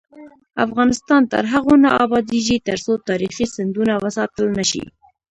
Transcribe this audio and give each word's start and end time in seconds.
افغانستان 0.65 1.21
تر 1.31 1.43
هغو 1.53 1.73
نه 1.83 1.89
ابادیږي، 2.05 2.57
ترڅو 2.67 2.93
تاریخي 3.09 3.45
سندونه 3.55 3.93
وساتل 4.05 4.45
نشي. 4.57 4.83